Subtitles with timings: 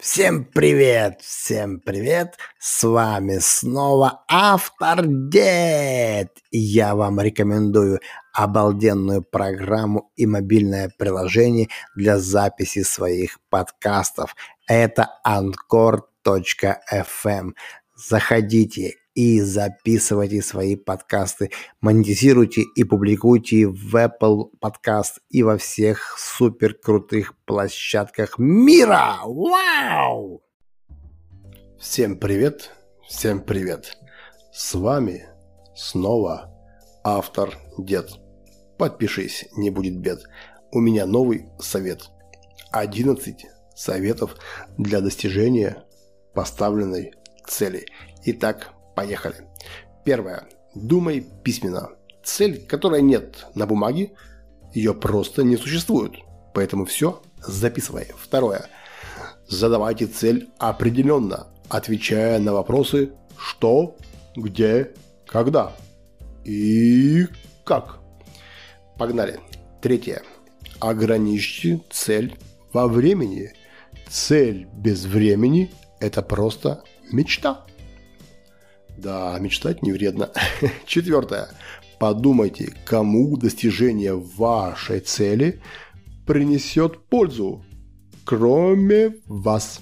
[0.00, 6.38] Всем привет, всем привет, с вами снова Автор Дед.
[6.52, 7.98] Я вам рекомендую
[8.32, 11.66] обалденную программу и мобильное приложение
[11.96, 14.36] для записи своих подкастов.
[14.68, 15.94] Это Anchor.fm.
[17.96, 26.74] Заходите и записывайте свои подкасты, монетизируйте и публикуйте в Apple Podcast и во всех супер
[26.74, 29.16] крутых площадках мира.
[29.24, 30.44] Вау!
[31.80, 32.70] Всем привет,
[33.08, 33.98] всем привет.
[34.52, 35.26] С вами
[35.74, 36.54] снова
[37.02, 38.20] автор Дед.
[38.78, 40.20] Подпишись, не будет бед.
[40.70, 42.08] У меня новый совет.
[42.70, 44.36] 11 советов
[44.76, 45.82] для достижения
[46.34, 47.14] поставленной
[47.48, 47.84] цели.
[48.24, 49.36] Итак, Поехали.
[50.04, 50.48] Первое.
[50.74, 51.90] Думай письменно.
[52.24, 54.10] Цель, которой нет на бумаге,
[54.74, 56.14] ее просто не существует.
[56.52, 58.08] Поэтому все записывай.
[58.18, 58.66] Второе.
[59.46, 63.96] Задавайте цель определенно, отвечая на вопросы «что»,
[64.34, 64.90] «где»,
[65.28, 65.76] «когда»
[66.44, 67.28] и
[67.64, 68.00] «как».
[68.96, 69.38] Погнали.
[69.80, 70.22] Третье.
[70.80, 72.36] Ограничьте цель
[72.72, 73.52] во времени.
[74.08, 77.64] Цель без времени– это просто мечта.
[78.98, 80.32] Да, мечтать не вредно.
[80.86, 81.48] Четвертое.
[82.00, 85.60] Подумайте, кому достижение вашей цели
[86.26, 87.64] принесет пользу,
[88.24, 89.80] кроме вас.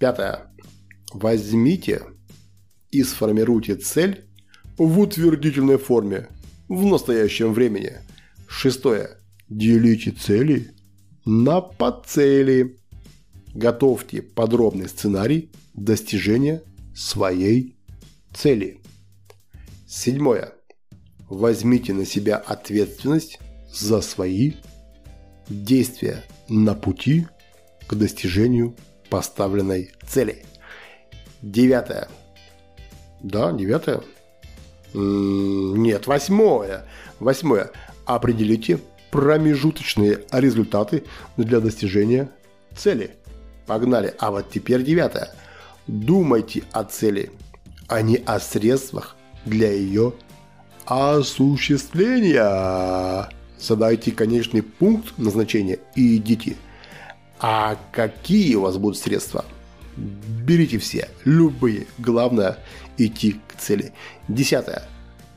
[0.00, 0.52] Пятое.
[1.12, 2.02] Возьмите
[2.90, 4.24] и сформируйте цель
[4.76, 6.28] в утвердительной форме
[6.68, 7.98] в настоящем времени.
[8.48, 9.10] Шестое.
[9.48, 10.72] Делите цели
[11.24, 12.80] на подцели.
[13.54, 16.62] Готовьте подробный сценарий достижения
[16.94, 17.77] своей
[18.40, 18.78] Цели.
[19.88, 20.52] Седьмое.
[21.28, 24.52] Возьмите на себя ответственность за свои
[25.48, 27.26] действия на пути
[27.88, 28.76] к достижению
[29.10, 30.44] поставленной цели.
[31.42, 32.06] Девятое.
[33.20, 34.02] Да, девятое.
[34.94, 36.84] Нет, восьмое.
[37.18, 37.72] Восьмое.
[38.04, 38.78] Определите
[39.10, 41.02] промежуточные результаты
[41.36, 42.30] для достижения
[42.76, 43.16] цели.
[43.66, 44.14] Погнали.
[44.20, 45.34] А вот теперь девятое.
[45.88, 47.32] Думайте о цели–
[47.88, 50.12] а не о средствах для ее
[50.84, 53.28] осуществления.
[53.58, 56.54] Задайте конечный пункт назначения и идите.
[57.40, 59.44] А какие у вас будут средства?
[59.96, 61.86] Берите все, любые.
[61.98, 62.58] Главное–
[62.98, 63.92] идти к цели.
[64.28, 64.84] Десятое.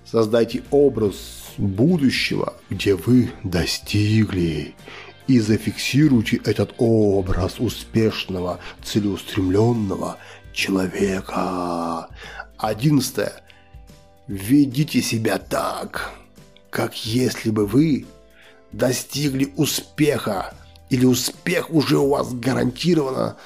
[0.06, 1.16] Создайте образ
[1.58, 4.76] будущего, где вы достигли.
[5.28, 10.18] И зафиксируйте этот образ успешного, целеустремленного
[10.54, 12.08] человека.
[12.58, 13.34] Одиннадцатое.
[14.28, 16.12] Ведите себя так,
[16.70, 18.06] как если бы вы
[18.72, 20.54] достигли успеха,
[20.90, 23.38] или успех уже у вас гарантированно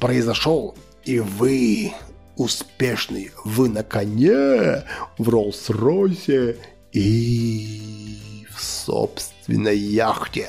[0.00, 1.92] произошел, и вы
[2.36, 4.84] успешный, вы на коне,
[5.18, 6.58] в Роллс-Ройсе
[6.92, 10.48] и в собственной яхте.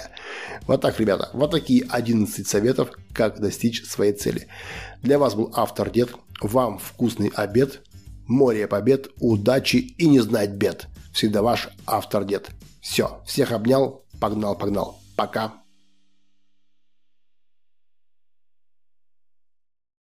[0.68, 4.48] Вот так, ребята, вот такие 11 советов, как достичь своей цели.
[5.02, 7.82] Для вас был автор Дед, вам вкусный обед–
[8.28, 10.88] море побед, удачи и не знать бед.
[11.14, 12.50] Всегда ваш автор дед.
[12.82, 15.00] Все, всех обнял, погнал, погнал.
[15.16, 15.63] Пока.